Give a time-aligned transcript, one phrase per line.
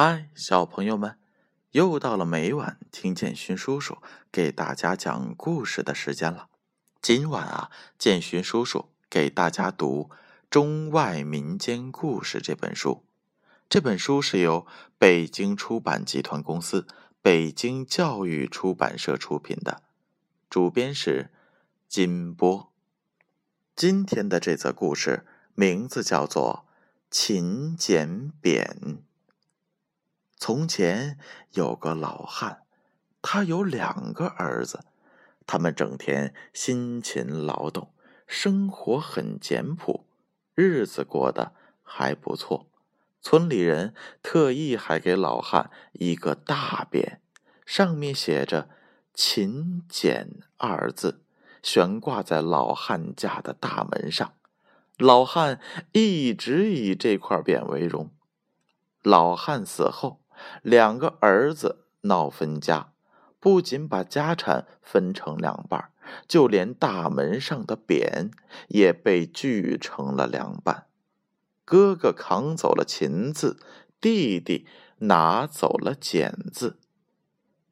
[0.00, 1.18] 嗨，小朋友们，
[1.72, 3.98] 又到了每晚听建勋叔叔
[4.30, 6.50] 给大家讲故事的时间了。
[7.02, 7.68] 今晚啊，
[7.98, 10.08] 建勋叔叔给大家读
[10.48, 13.02] 《中外民间故事》这本书。
[13.68, 14.64] 这本书是由
[14.98, 16.86] 北京出版集团公司、
[17.20, 19.82] 北京教育出版社出品的，
[20.48, 21.32] 主编是
[21.88, 22.72] 金波。
[23.74, 25.26] 今天的这则故事
[25.56, 26.66] 名字叫做
[27.10, 28.78] 《勤俭扁》。
[30.40, 31.18] 从前
[31.54, 32.62] 有个老汉，
[33.20, 34.84] 他有两个儿子，
[35.46, 37.92] 他们整天辛勤劳动，
[38.24, 40.06] 生活很简朴，
[40.54, 42.70] 日子过得还不错。
[43.20, 47.18] 村里人特意还给老汉一个大匾，
[47.66, 48.70] 上面写着
[49.12, 51.20] “勤俭”二字，
[51.64, 54.32] 悬挂在老汉家的大门上。
[54.96, 55.60] 老汉
[55.92, 58.12] 一直以这块匾为荣。
[59.02, 60.20] 老汉死后。
[60.62, 62.92] 两个儿子闹分家，
[63.40, 65.90] 不仅把家产分成两半，
[66.26, 68.30] 就连大门上的匾
[68.68, 70.86] 也被锯成了两半。
[71.64, 73.58] 哥哥扛走了“秦”字，
[74.00, 74.66] 弟弟
[75.00, 76.78] 拿走了“俭”字。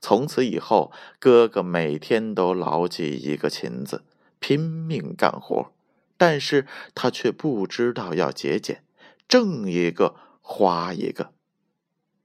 [0.00, 4.02] 从此以后，哥哥每天都牢记一个“勤”字，
[4.40, 5.70] 拼命干活，
[6.16, 8.82] 但是他却不知道要节俭，
[9.28, 11.33] 挣一个花一个。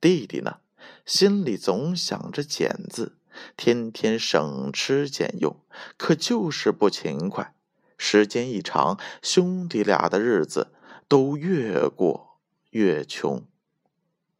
[0.01, 0.59] 弟弟呢，
[1.05, 3.17] 心里总想着俭字，
[3.57, 5.59] 天天省吃俭用，
[5.97, 7.53] 可就是不勤快。
[7.97, 10.71] 时间一长，兄弟俩的日子
[11.09, 12.39] 都越过
[12.69, 13.45] 越穷。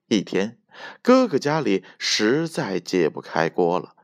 [0.08, 0.58] 一天，
[1.02, 3.96] 哥哥家里实在揭不开锅了，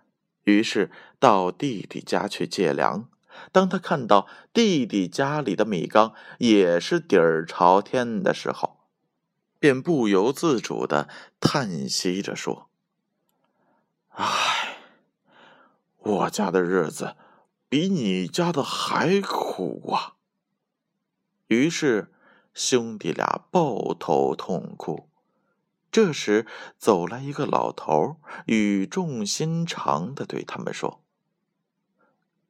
[0.43, 3.09] 于是到弟弟家去借粮。
[3.51, 8.74] 当他看到弟弟家里的米缸也是底儿朝天的时候，
[9.59, 12.69] 便不由自主的叹息着说
[14.09, 14.77] ：“唉，
[15.97, 17.15] 我家的日子
[17.67, 20.15] 比你家的还苦啊！”
[21.47, 22.11] 于是
[22.53, 25.09] 兄弟俩抱头痛哭。
[25.91, 26.45] 这时
[26.77, 28.17] 走来一个老头，
[28.47, 31.01] 语重心长的对他们说：“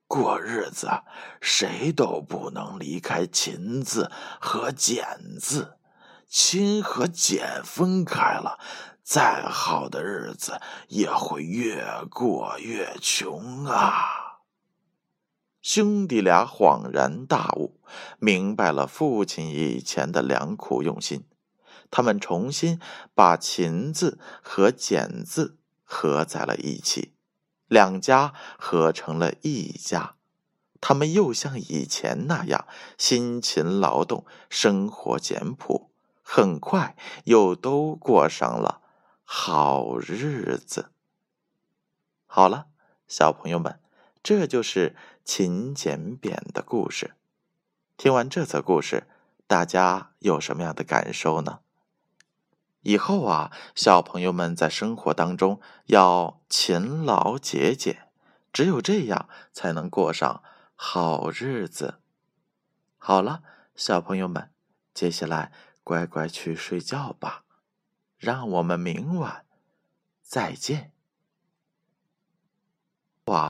[0.08, 0.90] 过日子
[1.40, 5.06] 谁都不能离开‘勤’字和‘俭’
[5.40, 5.75] 字。”
[6.38, 8.59] 亲和俭分开了，
[9.01, 10.59] 再好的日子
[10.90, 14.41] 也会越过越穷啊！
[15.62, 17.79] 兄弟俩恍然大悟，
[18.19, 21.23] 明白了父亲以前的良苦用心。
[21.90, 22.81] 他们重新
[23.13, 27.13] 把“勤”字和“俭”字合在了一起，
[27.69, 30.16] 两家合成了一家。
[30.81, 32.67] 他们又像以前那样
[32.97, 35.91] 辛勤劳动，生活简朴。
[36.28, 38.81] 很快又都过上了
[39.24, 40.90] 好日子。
[42.25, 42.66] 好了，
[43.08, 43.80] 小朋友们，
[44.24, 47.14] 这就是勤俭扁的故事。
[47.96, 49.08] 听完这则故事，
[49.46, 51.59] 大家有什么样的感受呢？
[52.81, 58.09] 以后啊，小朋友们在生活当中要勤劳节俭，
[58.52, 60.41] 只有这样才能过上
[60.75, 62.00] 好日子。
[62.97, 63.44] 好了，
[63.75, 64.50] 小朋友们，
[64.91, 65.52] 接下来。
[65.85, 67.44] 乖乖去睡觉吧，
[68.18, 69.46] 让我们明晚
[70.23, 70.95] 再见。